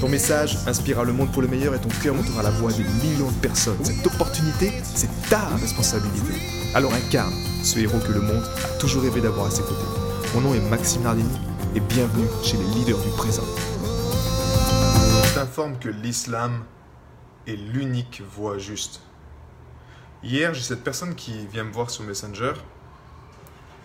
Ton 0.00 0.10
message 0.10 0.58
inspirera 0.66 1.04
le 1.04 1.14
monde 1.14 1.32
pour 1.32 1.40
le 1.40 1.48
meilleur 1.48 1.74
et 1.74 1.80
ton 1.80 1.88
cœur 2.02 2.14
montera 2.14 2.42
la 2.42 2.50
voix 2.50 2.70
des 2.70 2.84
millions 2.84 3.30
de 3.30 3.40
personnes. 3.40 3.82
Cette 3.82 4.06
opportunité, 4.06 4.70
c'est 4.84 5.08
ta 5.30 5.46
responsabilité. 5.56 6.34
Alors 6.74 6.92
incarne 6.92 7.32
ce 7.62 7.78
héros 7.78 7.98
que 8.00 8.12
le 8.12 8.20
monde 8.20 8.44
a 8.62 8.78
toujours 8.78 9.02
rêvé 9.02 9.22
d'avoir 9.22 9.46
à 9.46 9.50
ses 9.50 9.62
côtés. 9.62 9.86
Mon 10.34 10.42
nom 10.42 10.54
est 10.54 10.60
Maxime 10.68 11.02
Nardini 11.02 11.38
et 11.74 11.80
bienvenue 11.80 12.26
chez 12.42 12.58
les 12.58 12.64
leaders 12.74 12.98
du 12.98 13.08
présent. 13.16 13.44
Je 15.24 15.34
t'informe 15.34 15.78
que 15.78 15.88
l'islam 15.88 16.64
est 17.46 17.56
l'unique 17.56 18.22
voie 18.34 18.58
juste. 18.58 19.00
Hier, 20.22 20.52
j'ai 20.52 20.62
cette 20.62 20.84
personne 20.84 21.14
qui 21.14 21.46
vient 21.46 21.64
me 21.64 21.72
voir 21.72 21.88
sur 21.88 22.04
Messenger 22.04 22.52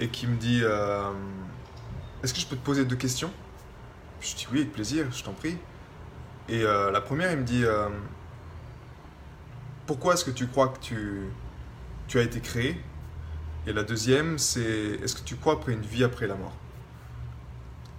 et 0.01 0.09
qui 0.09 0.27
me 0.27 0.35
dit 0.35 0.59
euh, 0.61 1.09
Est-ce 2.21 2.33
que 2.33 2.41
je 2.41 2.47
peux 2.47 2.57
te 2.57 2.65
poser 2.65 2.83
deux 2.83 2.97
questions? 2.97 3.31
Je 4.19 4.35
dis 4.35 4.45
oui, 4.51 4.59
avec 4.59 4.73
plaisir, 4.73 5.05
je 5.13 5.23
t'en 5.23 5.31
prie. 5.31 5.57
Et 6.51 6.63
euh, 6.63 6.91
la 6.91 6.99
première, 6.99 7.31
il 7.31 7.37
me 7.37 7.43
dit 7.43 7.63
euh, 7.63 7.87
Pourquoi 9.87 10.13
est-ce 10.13 10.25
que 10.25 10.31
tu 10.31 10.47
crois 10.47 10.67
que 10.67 10.79
tu, 10.79 11.21
tu 12.07 12.19
as 12.19 12.23
été 12.23 12.41
créé? 12.41 12.79
Et 13.65 13.71
la 13.71 13.83
deuxième, 13.83 14.37
c'est 14.37 14.99
Est-ce 15.01 15.15
que 15.15 15.23
tu 15.23 15.37
crois 15.37 15.53
après 15.53 15.71
une 15.71 15.81
vie 15.81 16.03
après 16.03 16.27
la 16.27 16.35
mort? 16.35 16.53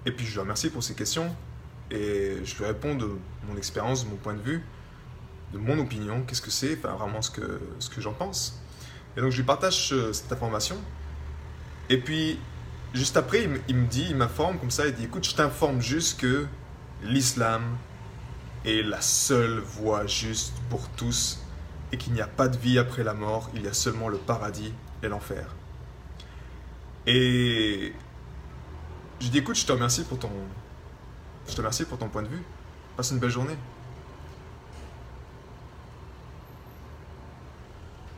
Et 0.04 0.12
puis 0.12 0.26
je 0.26 0.32
lui 0.32 0.40
remercie 0.40 0.68
pour 0.68 0.82
ces 0.82 0.94
questions 0.94 1.34
et 1.90 2.36
je 2.44 2.56
lui 2.58 2.64
réponds 2.66 2.94
de 2.94 3.08
mon 3.48 3.56
expérience, 3.56 4.04
de 4.04 4.10
mon 4.10 4.16
point 4.16 4.34
de 4.34 4.42
vue, 4.42 4.62
de 5.54 5.58
mon 5.58 5.78
opinion, 5.78 6.22
qu'est-ce 6.22 6.42
que 6.42 6.50
c'est, 6.50 6.76
enfin 6.76 6.94
vraiment 6.96 7.22
ce 7.22 7.30
que, 7.30 7.60
ce 7.78 7.88
que 7.88 8.00
j'en 8.00 8.12
pense. 8.12 8.60
Et 9.16 9.20
donc 9.22 9.30
je 9.30 9.36
lui 9.38 9.44
partage 9.44 9.92
euh, 9.92 10.12
cette 10.12 10.30
information. 10.30 10.76
Et 11.88 11.98
puis, 11.98 12.38
juste 12.92 13.16
après, 13.16 13.44
il 13.44 13.48
me, 13.48 13.60
il 13.68 13.76
me 13.76 13.86
dit, 13.86 14.06
il 14.10 14.16
m'informe 14.16 14.58
comme 14.58 14.70
ça, 14.70 14.86
il 14.86 14.94
dit, 14.94 15.04
écoute, 15.04 15.24
je 15.24 15.34
t'informe 15.34 15.80
juste 15.80 16.20
que 16.20 16.46
l'islam 17.02 17.62
est 18.64 18.82
la 18.82 19.00
seule 19.00 19.58
voie 19.58 20.06
juste 20.06 20.54
pour 20.70 20.88
tous 20.90 21.40
et 21.92 21.96
qu'il 21.96 22.12
n'y 22.12 22.20
a 22.20 22.26
pas 22.26 22.48
de 22.48 22.56
vie 22.56 22.78
après 22.78 23.04
la 23.04 23.14
mort, 23.14 23.50
il 23.54 23.62
y 23.62 23.68
a 23.68 23.72
seulement 23.72 24.08
le 24.08 24.18
paradis 24.18 24.72
et 25.02 25.08
l'enfer. 25.08 25.46
Et 27.06 27.92
je 29.20 29.28
dis 29.28 29.38
écoute, 29.38 29.56
je 29.56 29.66
te 29.66 29.72
remercie 29.72 30.04
pour 30.04 30.18
ton 30.18 30.30
je 31.48 31.52
te 31.52 31.56
remercie 31.56 31.84
pour 31.84 31.98
ton 31.98 32.08
point 32.08 32.22
de 32.22 32.28
vue. 32.28 32.42
Passe 32.96 33.10
une 33.10 33.18
belle 33.18 33.30
journée. 33.30 33.56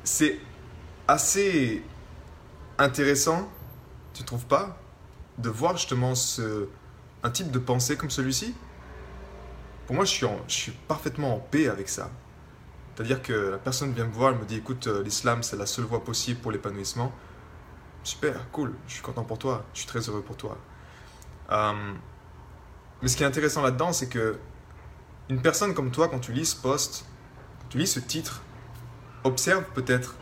C'est 0.05 0.39
assez 1.09 1.83
intéressant, 2.79 3.49
tu 4.13 4.23
trouves 4.25 4.45
pas, 4.45 4.79
de 5.39 5.49
voir 5.49 5.77
justement 5.77 6.15
ce, 6.15 6.69
un 7.23 7.31
type 7.31 7.51
de 7.51 7.59
pensée 7.59 7.97
comme 7.97 8.11
celui-ci? 8.11 8.55
Pour 9.87 9.97
moi, 9.97 10.05
je 10.05 10.27
suis, 10.49 10.73
parfaitement 10.89 11.35
en 11.35 11.39
paix 11.39 11.69
avec 11.69 11.89
ça. 11.89 12.11
C'est-à-dire 12.95 13.23
que 13.23 13.33
la 13.33 13.59
personne 13.59 13.93
vient 13.93 14.07
me 14.07 14.13
voir, 14.13 14.33
elle 14.33 14.39
me 14.39 14.45
dit 14.45 14.57
écoute, 14.57 14.87
euh, 14.87 15.03
l'islam, 15.03 15.43
c'est 15.43 15.57
la 15.57 15.67
seule 15.67 15.85
voie 15.85 16.05
possible 16.05 16.41
pour 16.41 16.53
l'épanouissement. 16.53 17.13
Super, 18.03 18.51
cool, 18.51 18.75
je 18.87 18.95
suis 18.95 19.03
content 19.03 19.25
pour 19.25 19.39
toi, 19.39 19.65
je 19.73 19.81
suis 19.81 19.89
très 19.89 20.01
heureux 20.09 20.23
pour 20.23 20.37
toi. 20.37 20.57
Euh, 21.51 21.93
mais 23.03 23.09
ce 23.09 23.17
qui 23.17 23.23
est 23.23 23.27
intéressant 23.27 23.63
là-dedans, 23.63 23.93
c'est 23.93 24.09
que 24.09 24.39
une 25.29 25.43
personne 25.43 25.75
comme 25.75 25.91
toi, 25.91 26.09
quand 26.09 26.21
tu 26.21 26.33
lis 26.33 26.47
ce 26.47 26.57
post, 26.57 27.05
quand 27.61 27.69
tu 27.71 27.79
lis 27.79 27.87
ce 27.87 28.01
titre, 28.01 28.43
observe 29.25 29.65
peut-être 29.75 30.17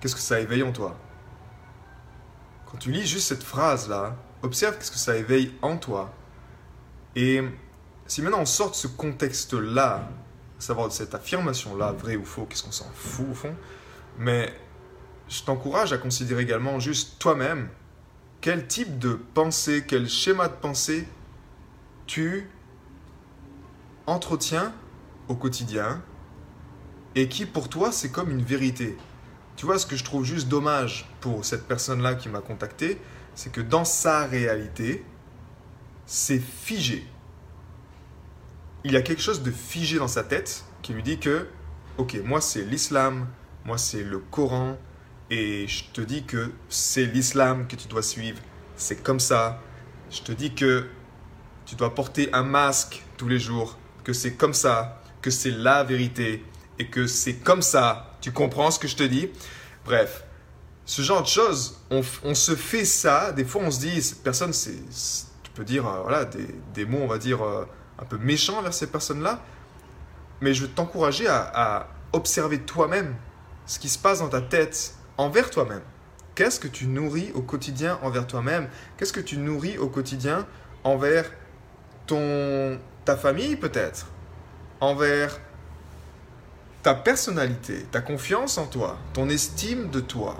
qu'est-ce 0.00 0.14
que 0.14 0.20
ça 0.20 0.40
éveille 0.40 0.62
en 0.62 0.72
toi. 0.72 0.96
Quand 2.70 2.78
tu 2.78 2.90
lis 2.90 3.06
juste 3.06 3.28
cette 3.28 3.42
phrase-là, 3.42 4.16
observe 4.42 4.76
qu'est-ce 4.76 4.90
que 4.90 4.96
ça 4.96 5.16
éveille 5.16 5.54
en 5.60 5.76
toi. 5.76 6.12
Et 7.14 7.42
si 8.10 8.22
maintenant 8.22 8.40
on 8.40 8.44
sort 8.44 8.72
de 8.72 8.74
ce 8.74 8.88
contexte-là, 8.88 10.10
savoir 10.58 10.88
de 10.88 10.92
cette 10.92 11.14
affirmation-là, 11.14 11.92
vrai 11.92 12.16
ou 12.16 12.24
faux, 12.24 12.44
qu'est-ce 12.44 12.64
qu'on 12.64 12.72
s'en 12.72 12.90
fout 12.92 13.26
au 13.30 13.34
fond, 13.34 13.54
mais 14.18 14.52
je 15.28 15.44
t'encourage 15.44 15.92
à 15.92 15.98
considérer 15.98 16.42
également 16.42 16.80
juste 16.80 17.20
toi-même 17.20 17.68
quel 18.40 18.66
type 18.66 18.98
de 18.98 19.12
pensée, 19.12 19.84
quel 19.86 20.08
schéma 20.08 20.48
de 20.48 20.54
pensée 20.54 21.06
tu 22.08 22.50
entretiens 24.08 24.72
au 25.28 25.36
quotidien 25.36 26.02
et 27.14 27.28
qui 27.28 27.46
pour 27.46 27.68
toi 27.68 27.92
c'est 27.92 28.10
comme 28.10 28.32
une 28.32 28.42
vérité. 28.42 28.96
Tu 29.54 29.66
vois, 29.66 29.78
ce 29.78 29.86
que 29.86 29.94
je 29.94 30.02
trouve 30.02 30.24
juste 30.24 30.48
dommage 30.48 31.08
pour 31.20 31.44
cette 31.44 31.68
personne-là 31.68 32.16
qui 32.16 32.28
m'a 32.28 32.40
contacté, 32.40 33.00
c'est 33.36 33.52
que 33.52 33.60
dans 33.60 33.84
sa 33.84 34.26
réalité, 34.26 35.04
c'est 36.06 36.40
figé 36.40 37.06
il 38.84 38.92
y 38.92 38.96
a 38.96 39.02
quelque 39.02 39.22
chose 39.22 39.42
de 39.42 39.50
figé 39.50 39.98
dans 39.98 40.08
sa 40.08 40.22
tête 40.22 40.64
qui 40.82 40.92
lui 40.92 41.02
dit 41.02 41.18
que, 41.18 41.46
ok, 41.98 42.18
moi 42.24 42.40
c'est 42.40 42.62
l'islam, 42.62 43.28
moi 43.64 43.76
c'est 43.76 44.02
le 44.02 44.18
Coran, 44.18 44.78
et 45.30 45.68
je 45.68 45.84
te 45.92 46.00
dis 46.00 46.24
que 46.24 46.50
c'est 46.68 47.04
l'islam 47.04 47.66
que 47.66 47.76
tu 47.76 47.88
dois 47.88 48.02
suivre, 48.02 48.40
c'est 48.76 49.02
comme 49.02 49.20
ça. 49.20 49.60
Je 50.10 50.22
te 50.22 50.32
dis 50.32 50.54
que 50.54 50.86
tu 51.66 51.76
dois 51.76 51.94
porter 51.94 52.30
un 52.32 52.42
masque 52.42 53.04
tous 53.16 53.28
les 53.28 53.38
jours, 53.38 53.78
que 54.02 54.12
c'est 54.12 54.34
comme 54.34 54.54
ça, 54.54 55.02
que 55.22 55.30
c'est 55.30 55.50
la 55.50 55.84
vérité, 55.84 56.42
et 56.78 56.86
que 56.86 57.06
c'est 57.06 57.34
comme 57.34 57.62
ça. 57.62 58.16
Tu 58.20 58.32
comprends 58.32 58.70
ce 58.70 58.78
que 58.78 58.88
je 58.88 58.96
te 58.96 59.02
dis? 59.02 59.28
Bref, 59.84 60.24
ce 60.86 61.02
genre 61.02 61.22
de 61.22 61.28
choses, 61.28 61.80
on, 61.90 62.02
se 62.34 62.56
fait 62.56 62.84
ça, 62.86 63.30
des 63.32 63.44
fois 63.44 63.62
on 63.62 63.70
se 63.70 63.80
dit, 63.80 64.14
personne, 64.24 64.52
tu 64.52 65.50
peux 65.54 65.64
dire, 65.64 65.86
euh, 65.86 66.00
voilà, 66.00 66.24
des, 66.74 66.86
mots, 66.86 67.00
on 67.02 67.06
va 67.06 67.18
dire... 67.18 67.42
Euh, 67.44 67.66
un 68.00 68.04
peu 68.04 68.18
méchant 68.18 68.58
envers 68.58 68.74
ces 68.74 68.86
personnes-là, 68.86 69.40
mais 70.40 70.54
je 70.54 70.62
veux 70.62 70.70
t'encourager 70.70 71.26
à, 71.28 71.88
observer 72.12 72.58
toi-même 72.58 73.14
ce 73.66 73.78
qui 73.78 73.88
se 73.88 73.96
passe 73.96 74.18
dans 74.18 74.28
ta 74.28 74.40
tête 74.40 74.94
envers 75.16 75.48
toi-même. 75.48 75.82
Qu'est-ce 76.34 76.58
que 76.58 76.66
tu 76.66 76.86
nourris 76.86 77.30
au 77.34 77.40
quotidien 77.40 78.00
envers 78.02 78.26
toi-même? 78.26 78.68
Qu'est-ce 78.96 79.12
que 79.12 79.20
tu 79.20 79.36
nourris 79.36 79.78
au 79.78 79.88
quotidien 79.88 80.44
envers 80.82 81.30
ton, 82.08 82.80
ta 83.04 83.16
famille 83.16 83.54
peut-être? 83.54 84.06
Envers 84.80 85.38
ta 86.82 86.94
personnalité, 86.94 87.86
ta 87.92 88.00
confiance 88.00 88.58
en 88.58 88.66
toi, 88.66 88.98
ton 89.12 89.28
estime 89.28 89.90
de 89.90 90.00
toi, 90.00 90.36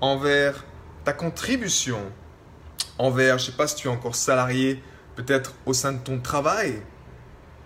envers 0.00 0.64
ta 1.04 1.12
contribution, 1.12 2.00
envers, 2.98 3.38
je 3.38 3.46
sais 3.46 3.56
pas 3.56 3.66
si 3.66 3.74
tu 3.74 3.88
es 3.88 3.90
encore 3.90 4.14
salarié, 4.14 4.82
peut-être 5.16 5.54
au 5.66 5.74
sein 5.74 5.92
de 5.92 5.98
ton 5.98 6.20
travail, 6.20 6.80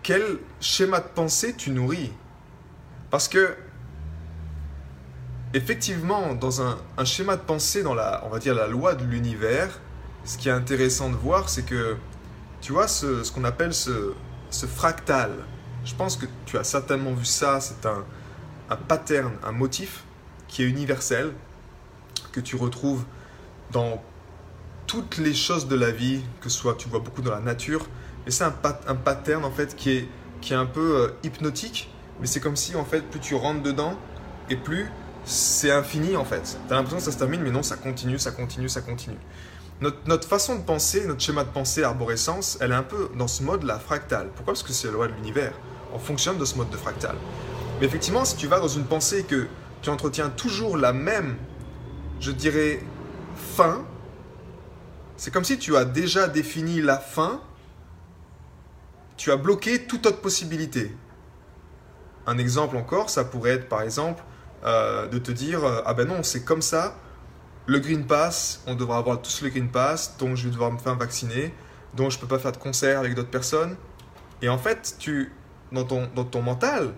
quel 0.06 0.38
schéma 0.60 1.00
de 1.00 1.08
pensée 1.08 1.52
tu 1.56 1.72
nourris? 1.72 2.12
Parce 3.10 3.26
que, 3.26 3.56
effectivement, 5.52 6.32
dans 6.34 6.62
un, 6.62 6.78
schéma 7.04 7.34
de 7.34 7.40
pensée, 7.40 7.82
dans 7.82 7.92
la, 7.94 8.22
on 8.24 8.28
va 8.28 8.38
dire, 8.38 8.54
la 8.54 8.68
loi 8.68 8.94
de 8.94 9.04
l'univers, 9.04 9.80
ce 10.24 10.38
qui 10.38 10.48
est 10.48 10.52
intéressant 10.52 11.10
de 11.10 11.16
voir, 11.16 11.48
c'est 11.48 11.64
que, 11.64 11.96
tu 12.60 12.70
vois, 12.70 12.86
ce, 12.86 13.28
qu'on 13.32 13.42
appelle 13.42 13.74
ce, 13.74 14.14
fractal, 14.52 15.32
je 15.84 15.96
pense 15.96 16.16
que 16.16 16.26
tu 16.44 16.56
as 16.56 16.62
certainement 16.62 17.12
vu 17.12 17.24
ça, 17.24 17.60
c'est 17.60 17.84
un, 17.84 18.04
un 18.70 18.76
pattern, 18.76 19.32
un 19.42 19.52
motif 19.52 20.04
qui 20.46 20.62
est 20.62 20.66
universel, 20.66 21.32
que 22.30 22.38
tu 22.38 22.54
retrouves 22.54 23.02
dans 23.72 24.00
toutes 24.86 25.18
les 25.18 25.34
choses 25.34 25.66
de 25.66 25.74
la 25.74 25.90
vie, 25.90 26.20
que 26.40 26.48
ce 26.48 26.58
soit, 26.58 26.76
tu 26.76 26.88
vois 26.88 27.00
beaucoup 27.00 27.22
dans 27.22 27.32
la 27.32 27.40
nature, 27.40 27.88
et 28.26 28.30
c'est 28.30 28.44
un, 28.44 28.50
pattern 28.50 29.44
en 29.44 29.50
fait 29.50 29.76
qui 29.76 29.90
est, 29.90 30.08
qui 30.40 30.52
est 30.52 30.56
un 30.56 30.66
peu 30.66 30.96
euh, 30.96 31.08
hypnotique, 31.22 31.90
mais 32.20 32.26
c'est 32.26 32.40
comme 32.40 32.56
si 32.56 32.74
en 32.74 32.84
fait 32.84 33.02
plus 33.02 33.20
tu 33.20 33.34
rentres 33.34 33.62
dedans 33.62 33.96
et 34.50 34.56
plus 34.56 34.90
c'est 35.24 35.70
infini 35.70 36.16
en 36.16 36.24
fait. 36.24 36.58
Tu 36.66 36.72
as 36.72 36.76
l'impression 36.76 36.98
que 36.98 37.04
ça 37.04 37.12
se 37.12 37.18
termine, 37.18 37.42
mais 37.42 37.50
non, 37.50 37.62
ça 37.62 37.76
continue, 37.76 38.18
ça 38.18 38.30
continue, 38.30 38.68
ça 38.68 38.80
continue. 38.80 39.18
Notre, 39.80 39.98
notre, 40.06 40.26
façon 40.26 40.56
de 40.56 40.62
penser, 40.62 41.06
notre 41.06 41.20
schéma 41.20 41.44
de 41.44 41.50
pensée, 41.50 41.82
arborescence, 41.82 42.56
elle 42.60 42.72
est 42.72 42.76
un 42.76 42.82
peu 42.82 43.10
dans 43.16 43.28
ce 43.28 43.42
mode-là, 43.42 43.78
fractal. 43.78 44.28
Pourquoi? 44.34 44.54
Parce 44.54 44.62
que 44.62 44.72
c'est 44.72 44.86
la 44.86 44.94
loi 44.94 45.08
de 45.08 45.12
l'univers. 45.12 45.52
On 45.92 45.98
fonctionne 45.98 46.38
de 46.38 46.44
ce 46.44 46.56
mode 46.56 46.70
de 46.70 46.76
fractal. 46.76 47.16
Mais 47.78 47.86
effectivement, 47.86 48.24
si 48.24 48.36
tu 48.36 48.46
vas 48.46 48.58
dans 48.58 48.68
une 48.68 48.84
pensée 48.84 49.24
que 49.24 49.46
tu 49.82 49.90
entretiens 49.90 50.30
toujours 50.30 50.78
la 50.78 50.92
même, 50.92 51.36
je 52.20 52.30
dirais, 52.30 52.82
fin, 53.36 53.84
c'est 55.16 55.30
comme 55.30 55.44
si 55.44 55.58
tu 55.58 55.76
as 55.76 55.84
déjà 55.84 56.26
défini 56.26 56.80
la 56.80 56.98
fin 56.98 57.42
tu 59.16 59.30
as 59.30 59.36
bloqué 59.36 59.86
toute 59.86 60.06
autre 60.06 60.20
possibilité. 60.20 60.94
Un 62.26 62.38
exemple 62.38 62.76
encore, 62.76 63.10
ça 63.10 63.24
pourrait 63.24 63.50
être 63.50 63.68
par 63.68 63.82
exemple 63.82 64.22
euh, 64.64 65.06
de 65.06 65.18
te 65.18 65.30
dire 65.30 65.64
euh, 65.64 65.82
Ah 65.86 65.94
ben 65.94 66.08
non, 66.08 66.22
c'est 66.22 66.44
comme 66.44 66.62
ça, 66.62 66.96
le 67.66 67.78
Green 67.78 68.06
Pass, 68.06 68.62
on 68.66 68.74
devra 68.74 68.98
avoir 68.98 69.22
tous 69.22 69.42
le 69.42 69.48
Green 69.48 69.68
Pass, 69.68 70.16
donc 70.18 70.36
je 70.36 70.44
vais 70.44 70.50
devoir 70.50 70.72
me 70.72 70.78
faire 70.78 70.96
vacciner, 70.96 71.54
donc 71.94 72.10
je 72.10 72.16
ne 72.16 72.20
peux 72.20 72.28
pas 72.28 72.38
faire 72.38 72.52
de 72.52 72.58
concert 72.58 72.98
avec 72.98 73.14
d'autres 73.14 73.30
personnes. 73.30 73.76
Et 74.42 74.48
en 74.48 74.58
fait, 74.58 74.96
tu, 74.98 75.32
dans, 75.72 75.84
ton, 75.84 76.08
dans 76.14 76.24
ton 76.24 76.42
mental, 76.42 76.94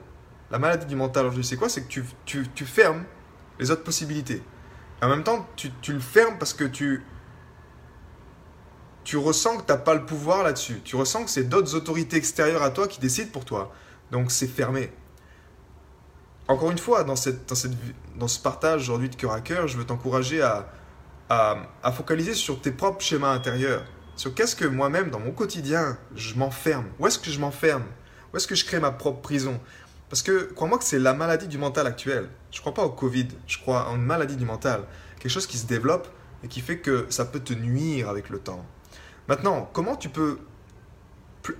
la 0.50 0.58
maladie 0.58 0.86
du 0.86 0.96
mental 0.96 1.26
aujourd'hui, 1.26 1.44
c'est 1.44 1.56
quoi? 1.56 1.68
C'est 1.68 1.82
que 1.82 1.88
tu, 1.88 2.04
tu, 2.24 2.46
tu, 2.54 2.64
fermes 2.64 3.04
les 3.58 3.70
autres 3.70 3.84
possibilités. 3.84 4.42
Et 5.00 5.04
en 5.04 5.08
même 5.08 5.22
temps, 5.22 5.46
tu, 5.56 5.70
tu 5.80 5.92
le 5.92 6.00
fermes 6.00 6.38
parce 6.38 6.54
que 6.54 6.64
tu, 6.64 7.04
tu 9.08 9.16
ressens 9.16 9.56
que 9.56 9.62
tu 9.62 9.72
n'as 9.72 9.78
pas 9.78 9.94
le 9.94 10.05
pouvoir 10.05 10.43
là-dessus. 10.43 10.82
Tu 10.84 10.94
ressens 10.94 11.25
que 11.25 11.31
c'est 11.31 11.44
d'autres 11.49 11.75
autorités 11.75 12.19
extérieures 12.19 12.62
à 12.62 12.69
toi 12.69 12.87
qui 12.87 13.00
décident 13.00 13.31
pour 13.31 13.46
toi. 13.46 13.72
Donc 14.10 14.31
c'est 14.31 14.46
fermé. 14.46 14.93
Encore 16.46 16.70
une 16.70 16.76
fois, 16.76 17.05
dans, 17.05 17.16
cette, 17.16 17.49
dans, 18.19 18.28
ce 18.28 18.38
partage 18.38 18.82
aujourd'hui 18.82 19.08
de 19.08 19.16
cœur 19.16 19.32
à 19.32 19.40
cœur, 19.40 19.66
je 19.66 19.78
veux 19.78 19.87
t'encourager 19.87 20.43
à, 20.43 20.70
à, 21.31 21.56
à, 21.82 21.90
focaliser 21.90 22.34
sur 22.34 22.60
tes 22.60 22.70
propres 22.70 23.02
schémas 23.02 23.32
intérieurs. 23.32 23.82
Sur 24.14 24.34
qu'est-ce 24.34 24.55
que 24.55 24.66
moi-même, 24.66 25.08
dans 25.08 25.20
mon 25.20 25.32
quotidien, 25.32 25.96
je 26.14 26.34
m'enferme? 26.34 26.88
Où 26.99 27.06
est-ce 27.06 27.19
que 27.19 27.31
je 27.31 27.40
m'enferme? 27.40 27.84
Où 28.34 28.37
est-ce 28.37 28.46
que 28.46 28.54
je 28.54 28.66
crée 28.66 28.78
ma 28.78 28.90
propre 28.90 29.22
prison? 29.22 29.58
Parce 30.11 30.20
que 30.20 30.52
crois-moi 30.52 30.76
que 30.76 30.84
c'est 30.84 30.99
la 30.99 31.14
maladie 31.14 31.49
du 31.49 31.56
mental 31.56 31.87
actuelle. 31.87 32.28
Je 32.50 32.58
ne 32.58 32.61
crois 32.61 32.75
pas 32.75 32.84
au 32.84 32.90
Covid, 32.90 33.28
je 33.46 33.56
crois 33.56 33.88
en 33.88 33.96
une 33.96 34.04
maladie 34.04 34.37
du 34.37 34.44
mental. 34.44 34.82
Quelque 35.19 35.32
chose 35.32 35.46
qui 35.46 35.56
se 35.56 35.66
développe 35.66 36.08
et 36.44 36.49
qui 36.49 36.61
fait 36.61 36.81
que 36.81 37.06
ça 37.08 37.25
peut 37.25 37.40
te 37.40 37.54
nuire 37.54 38.11
avec 38.11 38.28
le 38.28 38.38
temps. 38.38 38.66
Maintenant, 39.28 39.69
comment 39.75 39.94
tu 39.94 40.08
peux, 40.08 40.38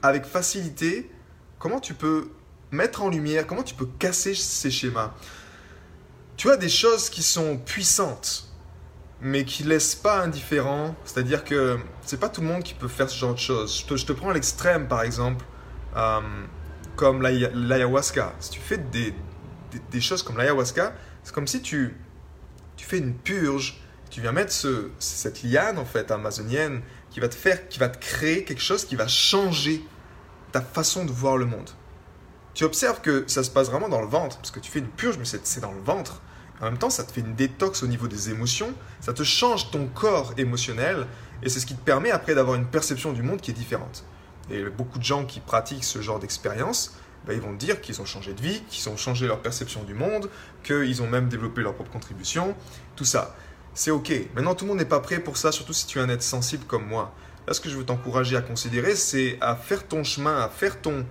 avec 0.03 0.25
facilité, 0.25 1.11
comment 1.59 1.81
tu 1.81 1.93
peux 1.93 2.31
mettre 2.71 3.03
en 3.03 3.11
lumière, 3.11 3.47
comment 3.47 3.63
tu 3.63 3.75
peux 3.75 3.89
casser 3.99 4.35
ces 4.35 4.71
schémas? 4.71 5.13
Tu 6.39 6.51
as 6.51 6.57
des 6.57 6.71
choses 6.71 7.11
qui 7.11 7.23
sont 7.23 7.59
puissantes, 7.59 8.49
mais 9.21 9.45
qui 9.45 9.65
laissent 9.65 9.95
pas 9.95 10.23
indifférent. 10.23 10.95
C'est-à-dire 11.05 11.45
que 11.45 11.79
c'est 12.03 12.21
pas 12.21 12.29
tout 12.29 12.41
le 12.41 12.47
monde 12.47 12.63
qui 12.63 12.75
peut 12.75 12.89
faire 12.89 13.11
ce 13.11 13.19
genre 13.19 13.35
de 13.35 13.39
choses. 13.39 13.85
Je 13.87 14.05
te, 14.05 14.13
prends 14.13 14.31
l'extrême, 14.31 14.89
par 14.89 15.03
exemple, 15.03 15.45
euh, 15.97 16.21
comme 16.97 17.21
l'ayahuasca. 17.23 18.33
Si 18.41 18.51
tu 18.51 18.61
fais 18.61 18.79
des, 18.79 19.15
des, 19.91 20.01
choses 20.01 20.23
comme 20.23 20.39
l'ayahuasca, 20.39 20.95
c'est 21.23 21.35
comme 21.35 21.47
si 21.47 21.61
tu, 21.61 21.97
tu 22.77 22.87
fais 22.87 22.99
une 22.99 23.15
purge. 23.15 23.83
Tu 24.11 24.23
viens 24.23 24.33
mettre 24.33 24.53
ce, 24.53 24.89
cette 24.99 25.43
liane 25.43 25.79
en 25.79 25.85
fait 25.85 26.11
amazonienne 26.11 26.81
qui 27.19 27.21
va 27.21 27.29
te 27.29 27.35
faire, 27.35 27.69
qui 27.69 27.79
va 27.79 27.89
te 27.89 27.99
créer 27.99 28.45
quelque 28.45 28.63
chose 28.63 28.85
qui 28.85 28.95
va 28.97 29.09
changer 29.09 29.83
ta 30.53 30.61
façon 30.61 31.05
de 31.05 31.11
voir 31.11 31.37
le 31.37 31.47
monde 31.47 31.71
tu 32.59 32.65
observes 32.65 33.01
que 33.01 33.23
ça 33.29 33.45
se 33.45 33.51
passe 33.51 33.71
vraiment 33.71 33.89
dans 33.89 34.01
le 34.01 34.09
ventre, 34.09 34.37
parce 34.39 34.51
que 34.51 34.59
tu 34.59 34.69
fais 34.69 34.81
une 34.81 34.89
purge, 34.89 35.17
mais 35.17 35.25
c'est 35.25 35.61
dans 35.61 35.71
le 35.71 35.81
ventre. 35.81 36.21
En 36.61 36.65
même 36.65 36.77
temps, 36.77 36.91
ça 36.91 37.05
te 37.05 37.13
fait 37.13 37.21
une 37.21 37.37
détox 37.37 37.85
au 37.85 37.87
niveau 37.87 38.09
des 38.09 38.31
émotions, 38.31 38.75
ça 38.99 39.13
te 39.13 39.23
change 39.23 39.71
ton 39.71 39.87
corps 39.87 40.33
émotionnel, 40.39 41.07
et 41.45 41.51
c'est 41.51 41.61
ce 41.61 41.67
qui 41.67 41.77
te 41.77 41.81
permet 41.81 42.11
après 42.11 42.35
d'avoir 42.35 42.57
une 42.57 42.67
perception 42.67 43.13
du 43.13 43.23
monde 43.23 43.41
qui 43.41 43.53
est 43.53 43.55
différente. 43.55 44.05
Et 44.51 44.65
beaucoup 44.65 44.99
de 44.99 45.05
gens 45.05 45.25
qui 45.25 45.39
pratiquent 45.39 45.85
ce 45.85 46.03
genre 46.03 46.19
d'expérience, 46.19 46.97
ben, 47.29 47.35
ils 47.35 47.41
vont 47.41 47.53
dire 47.53 47.81
qu'ils 47.81 48.01
ont 48.01 48.05
changé 48.05 48.35
de 48.35 48.43
vie, 48.43 48.61
qu'ils 48.69 48.89
ont 48.89 48.97
changé 48.97 49.29
leur 49.29 49.39
perception 49.41 49.85
du 49.85 49.95
monde, 49.95 50.29
qu'ils 50.65 51.01
ont 51.01 51.09
même 51.09 51.29
développé 51.29 51.63
leur 51.63 51.75
propre 51.75 51.93
contribution, 51.93 52.57
tout 52.97 53.05
ça. 53.05 53.37
C'est 53.79 53.93
ok. 53.93 54.13
Maintenant, 54.35 54.57
tout 54.57 54.65
le 54.65 54.71
monde 54.71 54.79
n'est 54.79 54.85
pas 54.85 54.99
prêt 54.99 55.21
pour 55.21 55.37
ça, 55.37 55.53
surtout 55.53 55.73
si 55.73 55.87
tu 55.87 56.01
es 56.01 56.03
un 56.03 56.09
être 56.09 56.25
sensible 56.25 56.65
comme 56.65 56.85
moi. 56.85 57.15
Là, 57.47 57.55
ce 57.55 57.61
que 57.61 57.69
je 57.69 57.77
veux 57.77 57.85
t'encourager 57.85 58.37
à 58.37 58.41
considérer, 58.41 58.97
c'est 58.97 59.39
à 59.41 59.55
faire 59.55 59.87
ton 59.87 60.03
chemin, 60.03 60.41
à 60.41 60.49
faire 60.49 60.81
ton, 60.81 61.07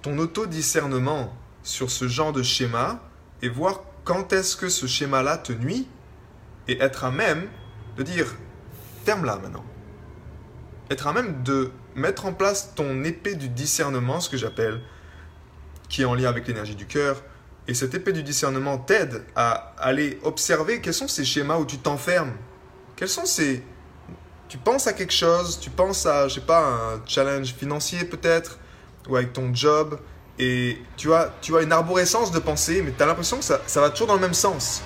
ton 0.00 0.16
autodiscernement 0.18 1.36
sur 1.64 1.90
ce 1.90 2.06
genre 2.06 2.32
de 2.32 2.44
schéma 2.44 3.00
et 3.42 3.48
voir 3.48 3.80
quand 4.04 4.32
est-ce 4.32 4.54
que 4.54 4.68
ce 4.68 4.86
schéma-là 4.86 5.36
te 5.36 5.52
nuit 5.52 5.88
et 6.68 6.80
être 6.80 7.02
à 7.02 7.10
même 7.10 7.48
de 7.96 8.04
dire 8.04 8.36
ferme-la 9.04 9.38
maintenant. 9.38 9.64
Être 10.92 11.08
à 11.08 11.12
même 11.12 11.42
de 11.42 11.72
mettre 11.96 12.24
en 12.24 12.32
place 12.32 12.72
ton 12.76 13.02
épée 13.02 13.34
du 13.34 13.48
discernement, 13.48 14.20
ce 14.20 14.30
que 14.30 14.36
j'appelle, 14.36 14.80
qui 15.88 16.02
est 16.02 16.04
en 16.04 16.14
lien 16.14 16.28
avec 16.28 16.46
l'énergie 16.46 16.76
du 16.76 16.86
cœur. 16.86 17.20
Et 17.70 17.74
cette 17.74 17.94
épée 17.94 18.12
du 18.12 18.24
discernement 18.24 18.78
t'aide 18.78 19.22
à 19.36 19.74
aller 19.78 20.18
observer 20.24 20.80
quels 20.80 20.92
sont 20.92 21.06
ces 21.06 21.24
schémas 21.24 21.56
où 21.56 21.64
tu 21.64 21.78
t'enfermes. 21.78 22.32
Quels 22.96 23.08
sont 23.08 23.24
ces... 23.24 23.62
Tu 24.48 24.58
penses 24.58 24.88
à 24.88 24.92
quelque 24.92 25.12
chose, 25.12 25.60
tu 25.60 25.70
penses 25.70 26.04
à, 26.04 26.26
je 26.26 26.34
sais 26.34 26.40
pas, 26.40 26.66
un 26.66 27.00
challenge 27.06 27.54
financier 27.54 28.04
peut-être, 28.04 28.58
ou 29.08 29.14
avec 29.14 29.32
ton 29.32 29.54
job, 29.54 30.00
et 30.40 30.82
tu 30.96 31.14
as, 31.14 31.32
tu 31.40 31.56
as 31.56 31.62
une 31.62 31.70
arborescence 31.70 32.32
de 32.32 32.40
pensée, 32.40 32.82
mais 32.84 32.90
tu 32.90 33.00
as 33.04 33.06
l'impression 33.06 33.36
que 33.36 33.44
ça, 33.44 33.60
ça 33.68 33.80
va 33.80 33.90
toujours 33.90 34.08
dans 34.08 34.14
le 34.14 34.20
même 34.20 34.34
sens. 34.34 34.82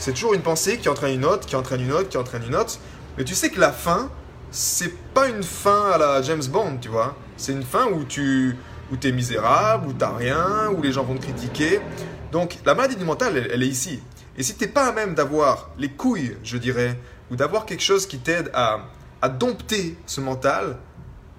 C'est 0.00 0.12
toujours 0.12 0.34
une 0.34 0.42
pensée 0.42 0.78
qui 0.78 0.88
entraîne 0.88 1.14
une 1.14 1.24
autre, 1.24 1.46
qui 1.46 1.54
entraîne 1.54 1.82
une 1.82 1.92
autre, 1.92 2.08
qui 2.08 2.16
entraîne 2.16 2.42
une 2.48 2.56
autre, 2.56 2.80
mais 3.16 3.22
tu 3.22 3.36
sais 3.36 3.50
que 3.50 3.60
la 3.60 3.70
fin, 3.70 4.10
c'est 4.50 4.92
pas 5.14 5.28
une 5.28 5.44
fin 5.44 5.92
à 5.92 5.98
la 5.98 6.20
James 6.22 6.44
Bond, 6.48 6.78
tu 6.80 6.88
vois. 6.88 7.14
C'est 7.36 7.52
une 7.52 7.62
fin 7.62 7.86
où 7.86 8.02
tu 8.02 8.56
où 8.92 8.96
es 9.06 9.12
misérable, 9.12 9.88
où 9.88 9.92
t'as 9.92 10.14
rien, 10.14 10.68
où 10.76 10.82
les 10.82 10.92
gens 10.92 11.04
vont 11.04 11.14
te 11.14 11.22
critiquer. 11.22 11.80
Donc 12.34 12.58
la 12.66 12.74
maladie 12.74 12.96
du 12.96 13.04
mental, 13.04 13.36
elle, 13.36 13.62
est 13.62 13.68
ici. 13.68 14.02
Et 14.36 14.42
si 14.42 14.56
t'es 14.56 14.66
pas 14.66 14.88
à 14.88 14.92
même 14.92 15.14
d'avoir 15.14 15.70
les 15.78 15.88
couilles, 15.88 16.36
je 16.42 16.58
dirais, 16.58 16.98
ou 17.30 17.36
d'avoir 17.36 17.64
quelque 17.64 17.84
chose 17.84 18.06
qui 18.06 18.18
t'aide 18.18 18.50
à, 18.52 18.88
dompter 19.28 19.96
ce 20.04 20.20
mental, 20.20 20.76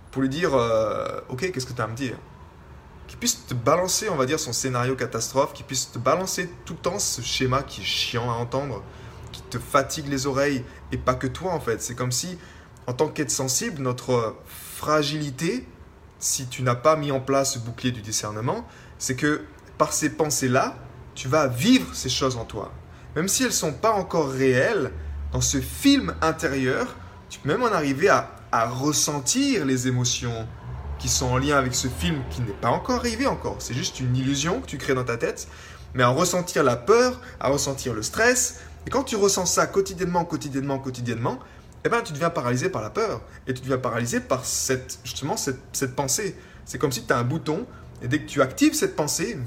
pour 0.09 0.21
lui 0.21 0.29
dire 0.29 0.55
euh, 0.55 1.19
Ok, 1.27 1.51
qu'est-ce 1.51 1.65
que 1.65 1.73
tu 1.73 1.81
as 1.81 1.83
à 1.83 1.87
me 1.87 1.97
dire? 1.97 2.15
Qu'il 3.07 3.19
puisse 3.19 3.45
te 3.45 3.53
balancer, 3.53 4.07
on 4.07 4.15
va 4.15 4.25
dire, 4.25 4.39
son 4.39 4.53
scénario 4.53 4.95
catastrophe, 4.95 5.51
qu'il 5.51 5.65
puisse 5.65 5.91
te 5.91 5.99
balancer 5.99 6.49
tout 6.63 6.75
le 6.75 6.79
temps 6.79 6.97
ce 6.97 7.21
schéma 7.21 7.61
qui 7.63 7.81
est 7.81 7.83
chiant 7.83 8.31
à 8.31 8.35
entendre, 8.35 8.81
qui 9.33 9.41
te 9.41 9.59
fatigue 9.59 10.07
les 10.07 10.27
oreilles, 10.27 10.63
et 10.93 10.97
pas 10.97 11.15
que 11.15 11.27
toi 11.27 11.51
en 11.51 11.59
fait. 11.59 11.81
C'est 11.81 11.95
comme 11.95 12.13
si, 12.13 12.37
en 12.87 12.93
tant 12.93 13.09
qu'être 13.09 13.31
sensible, 13.31 13.81
notre 13.81 14.37
fragilité, 14.47 15.67
si 16.19 16.47
tu 16.47 16.63
n'as 16.63 16.75
pas 16.75 16.95
mis 16.95 17.11
en 17.11 17.19
place 17.19 17.55
ce 17.55 17.59
bouclier 17.59 17.91
du 17.91 18.01
discernement, 18.01 18.65
c'est 18.97 19.17
que 19.17 19.41
par 19.77 19.91
ces 19.91 20.09
pensées-là, 20.09 20.77
tu 21.15 21.27
vas 21.27 21.47
vivre 21.47 21.95
ces 21.95 22.09
choses 22.09 22.35
en 22.35 22.45
toi. 22.45 22.71
Même 23.15 23.27
si 23.27 23.43
elles 23.43 23.49
ne 23.49 23.53
sont 23.53 23.73
pas 23.73 23.93
encore 23.93 24.29
réelles, 24.29 24.91
dans 25.31 25.41
ce 25.41 25.59
film 25.59 26.13
intérieur, 26.21 26.95
tu 27.29 27.39
peux 27.39 27.49
même 27.49 27.63
en 27.63 27.73
arriver 27.73 28.09
à 28.09 28.69
ressentir 28.69 29.65
les 29.65 29.87
émotions 29.87 30.47
qui 30.99 31.09
sont 31.09 31.27
en 31.27 31.37
lien 31.37 31.57
avec 31.57 31.75
ce 31.75 31.87
film 31.87 32.21
qui 32.29 32.41
n'est 32.41 32.53
pas 32.53 32.69
encore 32.69 32.97
arrivé 32.97 33.27
encore. 33.27 33.57
C'est 33.59 33.73
juste 33.73 33.99
une 33.99 34.15
illusion 34.15 34.61
que 34.61 34.65
tu 34.65 34.77
crées 34.77 34.93
dans 34.93 35.03
ta 35.03 35.17
tête, 35.17 35.47
mais 35.93 36.03
à 36.03 36.09
ressentir 36.09 36.63
la 36.63 36.75
peur, 36.75 37.19
à 37.39 37.49
ressentir 37.49 37.93
le 37.93 38.01
stress. 38.01 38.61
Et 38.87 38.89
quand 38.89 39.03
tu 39.03 39.15
ressens 39.15 39.45
ça 39.45 39.67
quotidiennement, 39.67 40.25
quotidiennement, 40.25 40.79
quotidiennement, 40.79 41.39
eh 41.83 41.89
ben, 41.89 42.01
tu 42.01 42.13
deviens 42.13 42.29
paralysé 42.29 42.69
par 42.69 42.81
la 42.81 42.89
peur. 42.89 43.21
Et 43.47 43.53
tu 43.53 43.61
deviens 43.61 43.77
paralysé 43.77 44.19
par 44.19 44.45
cette, 44.45 44.99
justement 45.03 45.37
cette, 45.37 45.95
pensée. 45.95 46.35
C'est 46.65 46.79
comme 46.79 46.91
si 46.91 47.05
tu 47.05 47.13
as 47.13 47.17
un 47.17 47.23
bouton, 47.23 47.65
et 48.01 48.07
dès 48.07 48.19
que 48.19 48.27
tu 48.27 48.41
actives 48.41 48.73
cette 48.73 48.95
pensée, 48.95 49.37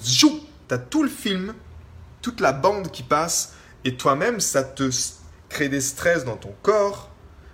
tu 0.69 0.75
as 0.75 0.79
tout 0.79 1.03
le 1.03 1.09
film, 1.09 1.55
toute 2.23 2.41
la 2.41 2.53
bande 2.53 2.91
qui 2.91 3.03
passe, 3.03 3.55
et 3.85 3.97
toi-même, 3.97 4.41
ça 4.41 4.63
te 4.63 4.91
crée 5.49 5.69
des 5.69 5.81
stress 5.81 6.25
dans 6.25 6.37
ton 6.37 6.55
corps, 6.63 7.11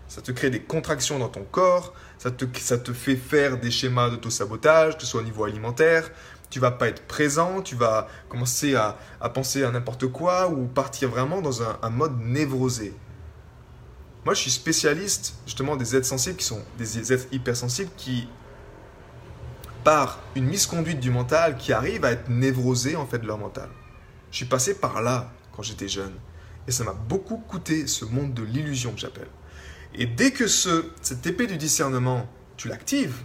ça 0.08 0.20
te 0.20 0.32
crée 0.32 0.50
des 0.50 0.62
contractions 0.62 1.18
dans 1.18 1.28
ton 1.28 1.44
corps, 1.44 1.94
ça 2.18 2.30
te, 2.30 2.44
ça 2.58 2.78
te 2.78 2.92
fait 2.92 3.16
faire 3.16 3.58
des 3.58 3.70
schémas 3.70 4.10
d'auto-sabotage, 4.10 4.96
que 4.96 5.02
ce 5.02 5.08
soit 5.08 5.20
au 5.20 5.24
niveau 5.24 5.44
alimentaire, 5.44 6.10
tu 6.50 6.60
vas 6.60 6.70
pas 6.70 6.88
être 6.88 7.02
présent, 7.06 7.62
tu 7.62 7.74
vas 7.74 8.08
commencer 8.28 8.74
à, 8.74 8.96
à 9.20 9.28
penser 9.28 9.64
à 9.64 9.70
n'importe 9.70 10.06
quoi 10.06 10.48
ou 10.48 10.66
partir 10.66 11.08
vraiment 11.08 11.40
dans 11.40 11.62
un, 11.62 11.78
un, 11.82 11.90
mode 11.90 12.18
névrosé. 12.20 12.94
Moi, 14.24 14.34
je 14.34 14.40
suis 14.40 14.50
spécialiste 14.50 15.34
justement 15.46 15.76
des 15.76 15.96
êtres 15.96 16.06
sensibles 16.06 16.36
qui 16.36 16.44
sont 16.44 16.62
des 16.78 17.12
êtres 17.12 17.26
hypersensibles 17.32 17.90
qui, 17.96 18.28
par 19.84 20.18
une 20.34 20.46
misconduite 20.46 21.00
du 21.00 21.10
mental, 21.10 21.56
qui 21.56 21.72
arrivent 21.72 22.04
à 22.04 22.12
être 22.12 22.28
névrosés 22.28 22.96
en 22.96 23.06
fait 23.06 23.18
de 23.18 23.26
leur 23.26 23.38
mental. 23.38 23.68
Je 24.30 24.38
suis 24.38 24.46
passé 24.46 24.74
par 24.74 25.02
là 25.02 25.30
quand 25.52 25.62
j'étais 25.62 25.88
jeune 25.88 26.14
et 26.66 26.72
ça 26.72 26.84
m'a 26.84 26.92
beaucoup 26.92 27.36
coûté 27.36 27.86
ce 27.86 28.04
monde 28.04 28.34
de 28.34 28.42
l'illusion 28.42 28.92
que 28.92 29.00
j'appelle. 29.00 29.28
Et 29.94 30.06
dès 30.06 30.30
que 30.30 30.46
ce, 30.46 30.86
cette 31.02 31.26
épée 31.26 31.46
du 31.46 31.56
discernement, 31.56 32.28
tu 32.56 32.68
l'actives, 32.68 33.16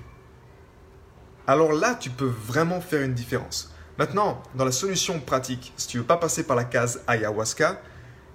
alors 1.47 1.73
là, 1.73 1.95
tu 1.95 2.09
peux 2.09 2.27
vraiment 2.27 2.79
faire 2.81 3.01
une 3.01 3.13
différence. 3.13 3.73
Maintenant, 3.97 4.43
dans 4.55 4.65
la 4.65 4.71
solution 4.71 5.19
pratique, 5.19 5.73
si 5.77 5.87
tu 5.87 5.97
veux 5.97 6.03
pas 6.03 6.17
passer 6.17 6.43
par 6.43 6.55
la 6.55 6.63
case 6.63 7.01
ayahuasca, 7.07 7.81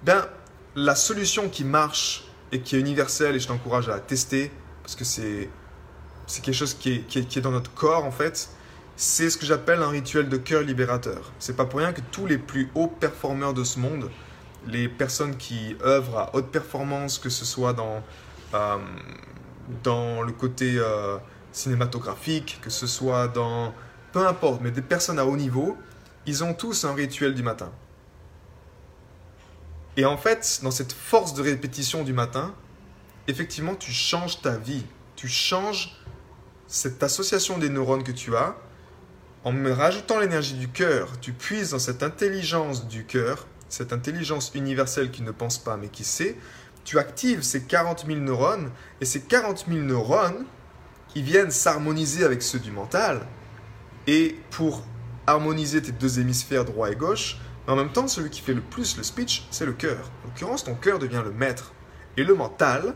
ben, 0.03 0.27
la 0.75 0.95
solution 0.95 1.49
qui 1.49 1.63
marche 1.63 2.25
et 2.51 2.59
qui 2.59 2.75
est 2.75 2.79
universelle, 2.79 3.35
et 3.35 3.39
je 3.39 3.47
t'encourage 3.47 3.87
à 3.87 3.93
la 3.93 3.99
tester, 3.99 4.51
parce 4.83 4.95
que 4.95 5.05
c'est, 5.05 5.49
c'est 6.27 6.43
quelque 6.43 6.55
chose 6.55 6.73
qui 6.73 6.93
est, 6.93 6.99
qui, 7.07 7.19
est, 7.19 7.41
dans 7.41 7.51
notre 7.51 7.73
corps 7.73 8.05
en 8.05 8.11
fait, 8.11 8.49
c'est 8.95 9.29
ce 9.29 9.37
que 9.37 9.45
j'appelle 9.45 9.81
un 9.81 9.89
rituel 9.89 10.29
de 10.29 10.37
cœur 10.37 10.61
libérateur. 10.61 11.31
C'est 11.39 11.55
pas 11.55 11.65
pour 11.65 11.79
rien 11.79 11.93
que 11.93 12.01
tous 12.11 12.25
les 12.25 12.37
plus 12.37 12.69
hauts 12.75 12.87
performeurs 12.87 13.53
de 13.53 13.63
ce 13.63 13.79
monde, 13.79 14.09
les 14.67 14.87
personnes 14.87 15.35
qui 15.37 15.75
œuvrent 15.83 16.17
à 16.17 16.35
haute 16.35 16.47
performance, 16.47 17.19
que 17.19 17.29
ce 17.29 17.45
soit 17.45 17.73
dans 17.73 18.01
euh, 18.53 18.77
dans 19.83 20.21
le 20.21 20.31
côté 20.31 20.75
euh, 20.77 21.17
cinématographique, 21.51 22.59
que 22.61 22.69
ce 22.69 22.87
soit 22.87 23.27
dans... 23.27 23.73
Peu 24.11 24.25
importe, 24.27 24.61
mais 24.61 24.71
des 24.71 24.81
personnes 24.81 25.19
à 25.19 25.25
haut 25.25 25.35
niveau, 25.35 25.77
ils 26.25 26.43
ont 26.43 26.53
tous 26.53 26.85
un 26.85 26.93
rituel 26.93 27.33
du 27.33 27.43
matin. 27.43 27.71
Et 29.97 30.05
en 30.05 30.17
fait, 30.17 30.59
dans 30.63 30.71
cette 30.71 30.93
force 30.93 31.33
de 31.33 31.41
répétition 31.41 32.03
du 32.03 32.13
matin, 32.13 32.53
effectivement, 33.27 33.75
tu 33.75 33.91
changes 33.91 34.41
ta 34.41 34.55
vie. 34.57 34.85
Tu 35.15 35.27
changes 35.27 35.97
cette 36.67 37.03
association 37.03 37.57
des 37.57 37.69
neurones 37.69 38.03
que 38.03 38.11
tu 38.11 38.35
as. 38.35 38.55
En 39.43 39.51
me 39.51 39.71
rajoutant 39.71 40.19
l'énergie 40.19 40.55
du 40.55 40.69
cœur, 40.69 41.19
tu 41.21 41.31
puises 41.31 41.71
dans 41.71 41.79
cette 41.79 42.01
intelligence 42.01 42.87
du 42.87 43.05
cœur, 43.05 43.47
cette 43.69 43.93
intelligence 43.93 44.51
universelle 44.55 45.11
qui 45.11 45.21
ne 45.21 45.31
pense 45.31 45.57
pas 45.59 45.77
mais 45.77 45.89
qui 45.89 46.03
sait. 46.03 46.35
Tu 46.83 46.99
actives 46.99 47.43
ces 47.43 47.63
40 47.63 48.05
000 48.07 48.19
neurones 48.19 48.71
et 49.01 49.05
ces 49.05 49.21
40 49.21 49.65
000 49.67 49.79
neurones, 49.81 50.45
ils 51.15 51.23
viennent 51.23 51.51
s'harmoniser 51.51 52.23
avec 52.23 52.41
ceux 52.41 52.59
du 52.59 52.71
mental. 52.71 53.25
Et 54.07 54.35
pour 54.51 54.83
harmoniser 55.27 55.81
tes 55.81 55.91
deux 55.91 56.19
hémisphères 56.19 56.65
droit 56.65 56.91
et 56.91 56.95
gauche, 56.95 57.37
mais 57.65 57.73
en 57.73 57.75
même 57.75 57.91
temps, 57.91 58.07
celui 58.07 58.29
qui 58.29 58.41
fait 58.41 58.53
le 58.53 58.61
plus 58.61 58.97
le 58.97 59.03
speech, 59.03 59.47
c'est 59.49 59.65
le 59.65 59.73
cœur. 59.73 60.11
En 60.23 60.27
l'occurrence, 60.27 60.63
ton 60.63 60.75
cœur 60.75 60.99
devient 60.99 61.21
le 61.23 61.31
maître. 61.31 61.73
Et 62.17 62.23
le 62.23 62.35
mental 62.35 62.93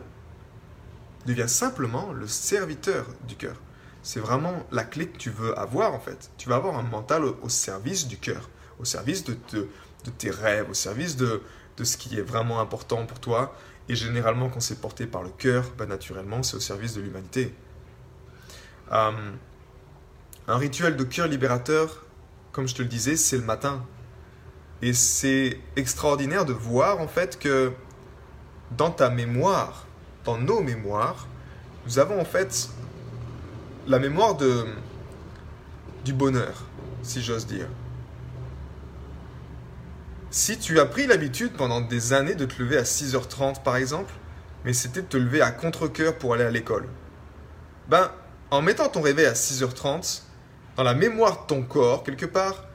devient 1.26 1.50
simplement 1.50 2.12
le 2.14 2.28
serviteur 2.28 3.06
du 3.28 3.36
cœur. 3.36 3.56
C'est 4.02 4.20
vraiment 4.20 4.66
la 4.72 4.84
clé 4.84 5.08
que 5.08 5.18
tu 5.18 5.30
veux 5.30 5.58
avoir 5.58 5.94
en 5.94 6.00
fait. 6.00 6.32
Tu 6.38 6.50
vas 6.50 6.56
avoir 6.56 6.78
un 6.78 6.84
mental 6.84 7.24
au, 7.24 7.50
service 7.50 8.08
du 8.08 8.18
cœur, 8.18 8.50
au 8.80 8.86
service 8.86 9.24
de, 9.26 9.38
tes 10.18 10.30
rêves, 10.30 10.70
au 10.70 10.74
service 10.74 11.18
de, 11.18 11.42
ce 11.82 11.98
qui 11.98 12.18
est 12.18 12.22
vraiment 12.22 12.60
important 12.60 13.06
pour 13.06 13.20
toi. 13.20 13.56
Et 13.90 13.96
généralement, 13.96 14.50
quand 14.50 14.60
c'est 14.60 14.80
porté 14.80 15.08
par 15.08 15.24
le 15.24 15.30
cœur, 15.30 15.72
bah, 15.78 15.86
naturellement, 15.86 16.44
c'est 16.44 16.56
au 16.56 16.60
service 16.60 16.94
de 16.94 17.02
l'humanité. 17.02 17.54
Euh, 18.92 19.12
un 20.48 20.58
rituel 20.58 20.96
de 20.96 21.04
cœur 21.04 21.28
libérateur, 21.28 22.06
comme 22.52 22.68
je 22.68 22.76
te 22.76 22.82
le 22.82 22.88
disais, 22.88 23.16
c'est 23.16 23.38
le 23.38 23.44
matin. 23.44 23.86
Et 24.82 24.94
c'est 24.94 25.60
extraordinaire 25.76 26.46
de 26.46 26.54
voir 26.54 27.00
en 27.00 27.08
fait 27.08 27.38
que 27.38 27.74
dans 28.78 28.92
ta 28.92 29.10
mémoire, 29.10 29.86
dans 30.26 30.38
nos 30.38 30.62
mémoires, 30.62 31.28
nous 31.86 32.00
avons 32.00 32.20
en 32.20 32.26
fait 32.26 32.70
la 33.88 34.00
mémoire 34.00 34.36
de, 34.36 34.66
du 36.06 36.14
bonheur, 36.14 36.66
si 37.04 37.22
j'ose 37.22 37.48
dire. 37.48 37.68
Si 40.32 40.60
tu 40.60 40.80
as 40.80 40.86
pris 40.86 41.08
l'habitude 41.08 41.54
pendant 41.54 41.82
des 41.82 42.14
années 42.14 42.36
de 42.36 42.46
te 42.46 42.62
lever 42.62 42.78
à 42.78 42.84
6h30 42.84 43.64
par 43.64 43.78
exemple, 43.78 44.14
mais 44.64 44.74
c'était 44.74 45.02
de 45.02 45.08
te 45.08 45.18
lever 45.18 45.42
à 45.42 45.52
contre-coeur 45.52 46.18
pour 46.18 46.34
aller 46.34 46.44
à 46.44 46.52
l'école, 46.52 46.88
ben, 47.88 48.12
en 48.52 48.62
mettant 48.62 48.90
ton 48.90 49.02
réveil 49.02 49.26
à 49.26 49.34
6h30, 49.34 50.22
dans 50.78 50.84
la 50.84 50.94
mémoire 50.94 51.42
de 51.42 51.48
ton 51.48 51.64
corps, 51.64 52.04
quelque 52.04 52.26
part, 52.26 52.66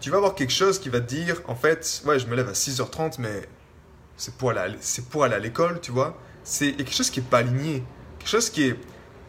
tu 0.00 0.10
vas 0.10 0.16
avoir 0.16 0.34
quelque 0.34 0.52
chose 0.52 0.78
qui 0.78 0.88
va 0.88 1.00
te 1.00 1.06
dire, 1.06 1.40
en 1.46 1.54
fait, 1.54 2.02
ouais, 2.04 2.18
je 2.18 2.26
me 2.26 2.34
lève 2.34 2.48
à 2.48 2.52
6h30, 2.52 3.16
mais 3.20 3.48
c'est 4.16 4.34
pour 4.34 4.50
aller, 4.50 4.76
c'est 4.80 5.06
pour 5.06 5.24
aller 5.24 5.34
à 5.34 5.38
l'école, 5.38 5.80
tu 5.80 5.90
vois. 5.92 6.18
C'est 6.44 6.72
quelque 6.72 6.92
chose 6.92 7.10
qui 7.10 7.20
n'est 7.20 7.26
pas 7.26 7.38
aligné. 7.38 7.82
Quelque 8.18 8.28
chose 8.28 8.50
qui 8.50 8.64
est... 8.64 8.76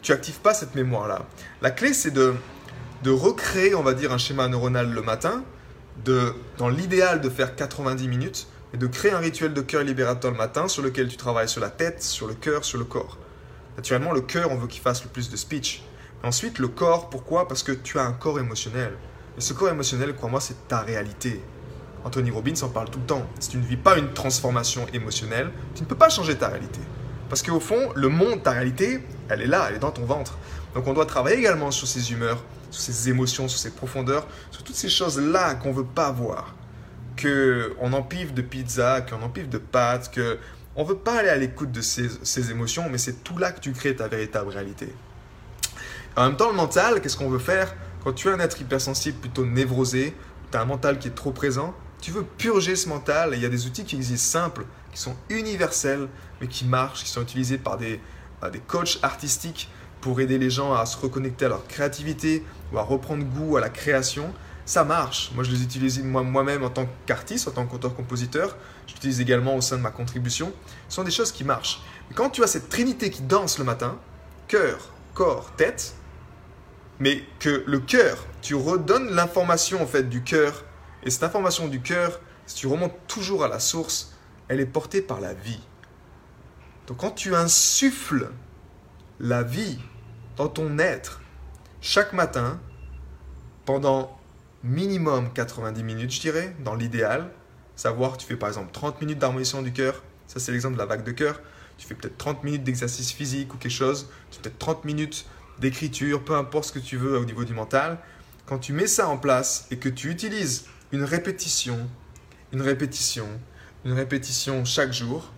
Tu 0.02 0.12
actives 0.12 0.38
pas 0.40 0.54
cette 0.54 0.74
mémoire-là. 0.74 1.26
La 1.62 1.70
clé, 1.70 1.92
c'est 1.92 2.12
de, 2.12 2.34
de 3.02 3.10
recréer, 3.10 3.74
on 3.74 3.82
va 3.82 3.94
dire, 3.94 4.12
un 4.12 4.18
schéma 4.18 4.46
neuronal 4.46 4.92
le 4.92 5.02
matin, 5.02 5.42
de, 6.04 6.34
dans 6.58 6.68
l'idéal 6.68 7.20
de 7.20 7.30
faire 7.30 7.56
90 7.56 8.06
minutes, 8.06 8.46
et 8.74 8.76
de 8.76 8.86
créer 8.86 9.12
un 9.12 9.18
rituel 9.18 9.54
de 9.54 9.60
cœur 9.62 9.82
libérateur 9.82 10.30
le 10.30 10.36
matin 10.36 10.68
sur 10.68 10.82
lequel 10.82 11.08
tu 11.08 11.16
travailles 11.16 11.48
sur 11.48 11.60
la 11.60 11.70
tête, 11.70 12.02
sur 12.02 12.26
le 12.26 12.34
cœur, 12.34 12.64
sur 12.64 12.78
le 12.78 12.84
corps. 12.84 13.18
Naturellement, 13.76 14.12
le 14.12 14.20
cœur, 14.20 14.52
on 14.52 14.56
veut 14.56 14.66
qu'il 14.66 14.82
fasse 14.82 15.02
le 15.02 15.08
plus 15.08 15.30
de 15.30 15.36
speech. 15.36 15.82
Ensuite, 16.22 16.58
le 16.58 16.68
corps, 16.68 17.08
pourquoi? 17.10 17.48
Parce 17.48 17.62
que 17.62 17.72
tu 17.72 17.98
as 17.98 18.04
un 18.04 18.12
corps 18.12 18.38
émotionnel. 18.38 18.92
Et 19.38 19.40
ce 19.40 19.52
corps 19.52 19.68
émotionnel, 19.68 20.14
crois-moi, 20.14 20.40
c'est 20.40 20.68
ta 20.68 20.80
réalité. 20.80 21.40
Anthony 22.04 22.30
Robbins 22.30 22.60
en 22.62 22.68
parle 22.68 22.90
tout 22.90 23.00
le 23.00 23.06
temps. 23.06 23.26
Si 23.40 23.50
tu 23.50 23.56
ne 23.58 23.64
vis 23.64 23.76
pas 23.76 23.98
une 23.98 24.12
transformation 24.12 24.86
émotionnelle, 24.92 25.50
tu 25.74 25.82
ne 25.82 25.88
peux 25.88 25.96
pas 25.96 26.08
changer 26.08 26.36
ta 26.36 26.48
réalité. 26.48 26.80
Parce 27.28 27.42
qu'au 27.42 27.60
fond, 27.60 27.92
le 27.94 28.08
monde, 28.08 28.42
ta 28.42 28.52
réalité, 28.52 29.00
elle 29.28 29.42
est 29.42 29.46
là, 29.46 29.66
elle 29.68 29.76
est 29.76 29.80
dans 29.80 29.90
ton 29.90 30.04
ventre. 30.04 30.38
Donc 30.74 30.86
on 30.86 30.92
doit 30.92 31.06
travailler 31.06 31.38
également 31.38 31.70
sur 31.70 31.88
ses 31.88 32.12
humeurs, 32.12 32.42
sur 32.70 32.82
ses 32.82 33.08
émotions, 33.08 33.48
sur 33.48 33.58
ses 33.58 33.70
profondeurs, 33.70 34.26
sur 34.50 34.62
toutes 34.62 34.76
ces 34.76 34.88
choses-là 34.88 35.54
qu'on 35.54 35.70
ne 35.70 35.76
veut 35.76 35.84
pas 35.84 36.10
voir. 36.10 36.54
Qu'on 37.20 37.92
empile 37.92 38.34
de 38.34 38.42
pizza, 38.42 39.00
qu'on 39.00 39.22
empile 39.22 39.48
de 39.48 39.58
pâtes, 39.58 40.14
qu'on 40.14 40.82
ne 40.82 40.88
veut 40.88 40.98
pas 40.98 41.20
aller 41.20 41.30
à 41.30 41.36
l'écoute 41.36 41.72
de 41.72 41.80
ces, 41.80 42.08
ces 42.22 42.50
émotions, 42.50 42.88
mais 42.90 42.98
c'est 42.98 43.24
tout 43.24 43.38
là 43.38 43.52
que 43.52 43.60
tu 43.60 43.72
crées 43.72 43.96
ta 43.96 44.06
véritable 44.06 44.50
réalité. 44.50 44.94
En 46.14 46.26
même 46.26 46.36
temps, 46.36 46.50
le 46.50 46.56
mental, 46.56 47.00
qu'est-ce 47.00 47.16
qu'on 47.16 47.28
veut 47.28 47.38
faire? 47.38 47.74
Quand 48.04 48.12
tu 48.12 48.28
es 48.28 48.30
un 48.30 48.38
être 48.38 48.60
hypersensible 48.60 49.18
plutôt 49.18 49.44
névrosé, 49.44 50.14
tu 50.50 50.56
as 50.56 50.60
un 50.60 50.64
mental 50.64 50.98
qui 50.98 51.08
est 51.08 51.14
trop 51.14 51.32
présent, 51.32 51.74
tu 52.00 52.10
veux 52.10 52.22
purger 52.22 52.76
ce 52.76 52.88
mental. 52.88 53.30
il 53.34 53.40
y 53.40 53.46
a 53.46 53.48
des 53.48 53.66
outils 53.66 53.84
qui 53.84 53.96
existent 53.96 54.40
simples, 54.40 54.64
qui 54.96 55.02
sont 55.02 55.14
universels, 55.28 56.08
mais 56.40 56.48
qui 56.48 56.64
marchent, 56.64 57.04
qui 57.04 57.10
sont 57.10 57.20
utilisés 57.20 57.58
par 57.58 57.76
des, 57.76 58.00
des 58.50 58.58
coachs 58.60 58.98
artistiques 59.02 59.68
pour 60.00 60.22
aider 60.22 60.38
les 60.38 60.48
gens 60.48 60.72
à 60.72 60.86
se 60.86 60.96
reconnecter 60.96 61.44
à 61.44 61.48
leur 61.48 61.66
créativité 61.66 62.42
ou 62.72 62.78
à 62.78 62.82
reprendre 62.82 63.22
goût 63.24 63.58
à 63.58 63.60
la 63.60 63.68
création. 63.68 64.32
Ça 64.64 64.84
marche. 64.84 65.32
Moi, 65.34 65.44
je 65.44 65.50
les 65.50 65.62
utilise 65.62 66.02
moi-même 66.02 66.64
en 66.64 66.70
tant 66.70 66.88
qu'artiste, 67.04 67.46
en 67.46 67.50
tant 67.50 67.66
qu'auteur-compositeur. 67.66 68.56
J'utilise 68.86 69.20
également 69.20 69.54
au 69.54 69.60
sein 69.60 69.76
de 69.76 69.82
ma 69.82 69.90
contribution. 69.90 70.50
Ce 70.88 70.96
sont 70.96 71.04
des 71.04 71.10
choses 71.10 71.30
qui 71.30 71.44
marchent. 71.44 71.82
quand 72.14 72.30
tu 72.30 72.42
as 72.42 72.46
cette 72.46 72.70
trinité 72.70 73.10
qui 73.10 73.20
danse 73.20 73.58
le 73.58 73.64
matin, 73.64 73.98
cœur, 74.48 74.78
corps, 75.12 75.52
tête, 75.56 75.94
mais 77.00 77.22
que 77.38 77.64
le 77.66 77.80
cœur, 77.80 78.24
tu 78.40 78.54
redonnes 78.54 79.10
l'information 79.10 79.82
en 79.82 79.86
fait 79.86 80.08
du 80.08 80.22
cœur, 80.22 80.64
et 81.02 81.10
cette 81.10 81.22
information 81.22 81.68
du 81.68 81.82
cœur, 81.82 82.18
si 82.46 82.56
tu 82.56 82.66
remontes 82.66 82.96
toujours 83.06 83.44
à 83.44 83.48
la 83.48 83.60
source, 83.60 84.15
elle 84.48 84.60
est 84.60 84.66
portée 84.66 85.02
par 85.02 85.20
la 85.20 85.34
vie. 85.34 85.60
Donc 86.86 86.98
quand 86.98 87.10
tu 87.10 87.34
insuffles 87.34 88.30
la 89.18 89.42
vie 89.42 89.78
dans 90.36 90.48
ton 90.48 90.78
être 90.78 91.20
chaque 91.80 92.12
matin, 92.12 92.60
pendant 93.64 94.18
minimum 94.62 95.32
90 95.32 95.82
minutes, 95.82 96.12
je 96.12 96.20
dirais, 96.20 96.56
dans 96.64 96.74
l'idéal, 96.74 97.30
savoir, 97.74 98.16
tu 98.16 98.26
fais 98.26 98.36
par 98.36 98.48
exemple 98.48 98.70
30 98.72 99.00
minutes 99.00 99.18
d'harmonisation 99.18 99.62
du 99.62 99.72
cœur, 99.72 100.02
ça 100.26 100.40
c'est 100.40 100.52
l'exemple 100.52 100.74
de 100.74 100.78
la 100.78 100.86
vague 100.86 101.04
de 101.04 101.12
cœur, 101.12 101.40
tu 101.78 101.86
fais 101.86 101.94
peut-être 101.94 102.16
30 102.16 102.44
minutes 102.44 102.64
d'exercice 102.64 103.12
physique 103.12 103.52
ou 103.54 103.58
quelque 103.58 103.72
chose, 103.72 104.08
tu 104.30 104.36
fais 104.36 104.42
peut-être 104.42 104.58
30 104.58 104.84
minutes 104.84 105.26
d'écriture, 105.58 106.24
peu 106.24 106.34
importe 106.34 106.66
ce 106.66 106.72
que 106.72 106.78
tu 106.78 106.96
veux 106.96 107.18
au 107.18 107.24
niveau 107.24 107.44
du 107.44 107.54
mental, 107.54 107.98
quand 108.46 108.58
tu 108.58 108.72
mets 108.72 108.86
ça 108.86 109.08
en 109.08 109.18
place 109.18 109.66
et 109.70 109.78
que 109.78 109.88
tu 109.88 110.10
utilises 110.10 110.66
une 110.92 111.04
répétition, 111.04 111.88
une 112.52 112.62
répétition, 112.62 113.28
une 113.84 113.92
répétition 113.92 114.64
chaque 114.64 114.92
jour, 114.92 115.30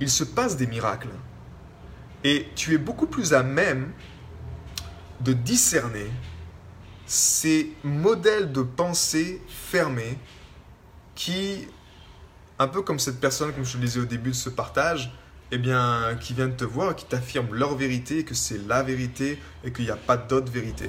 il 0.00 0.10
se 0.10 0.24
passe 0.24 0.56
des 0.56 0.66
miracles. 0.66 1.08
Et 2.24 2.48
tu 2.54 2.74
es 2.74 2.78
beaucoup 2.78 3.06
plus 3.06 3.34
à 3.34 3.42
même 3.42 3.92
de 5.20 5.32
discerner 5.32 6.10
ces 7.06 7.72
modèles 7.84 8.52
de 8.52 8.62
pensée 8.62 9.42
fermés 9.48 10.18
qui, 11.14 11.68
un 12.58 12.68
peu 12.68 12.82
comme 12.82 12.98
cette 12.98 13.20
personne, 13.20 13.52
comme 13.52 13.64
je 13.64 13.76
le 13.76 13.84
disais 13.84 14.00
au 14.00 14.04
début 14.04 14.30
de 14.30 14.36
ce 14.36 14.48
partage, 14.48 15.12
eh 15.50 15.58
bien, 15.58 16.16
qui 16.20 16.32
viennent 16.32 16.56
te 16.56 16.64
voir, 16.64 16.96
qui 16.96 17.04
t'affirment 17.04 17.54
leur 17.54 17.76
vérité, 17.76 18.24
que 18.24 18.34
c'est 18.34 18.66
la 18.66 18.82
vérité 18.82 19.38
et 19.64 19.72
qu'il 19.72 19.84
n'y 19.84 19.90
a 19.90 19.96
pas 19.96 20.16
d'autre 20.16 20.50
vérité. 20.50 20.88